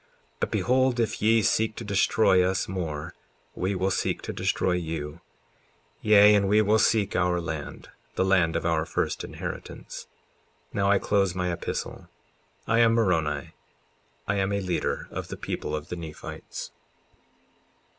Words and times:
But 0.39 0.49
behold, 0.49 0.99
if 0.99 1.21
ye 1.21 1.43
seek 1.43 1.75
to 1.75 1.83
destroy 1.83 2.41
us 2.43 2.67
more 2.67 3.13
we 3.53 3.75
will 3.75 3.91
seek 3.91 4.23
to 4.23 4.33
destroy 4.33 4.71
you; 4.71 5.21
yea, 6.01 6.33
and 6.33 6.49
we 6.49 6.59
will 6.63 6.79
seek 6.79 7.15
our 7.15 7.39
land, 7.39 7.89
the 8.15 8.25
land 8.25 8.55
of 8.55 8.65
our 8.65 8.83
first 8.83 9.23
inheritance. 9.23 10.07
54:14 10.73 10.73
Now 10.73 10.89
I 10.89 10.97
close 10.97 11.35
my 11.35 11.53
epistle. 11.53 12.09
I 12.65 12.79
am 12.79 12.93
Moroni; 12.95 13.51
I 14.27 14.35
am 14.37 14.51
a 14.51 14.59
leader 14.61 15.07
of 15.11 15.27
the 15.27 15.37
people 15.37 15.75
of 15.75 15.89
the 15.89 15.95
Nephites. 15.95 16.71